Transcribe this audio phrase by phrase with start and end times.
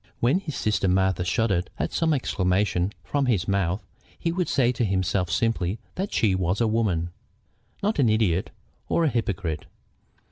[0.19, 3.85] When his sister Martha shuddered at some exclamation from his mouth,
[4.17, 7.11] he would say to himself simply that she was a woman,
[7.83, 8.49] not an idiot
[8.89, 9.67] or a hypocrite.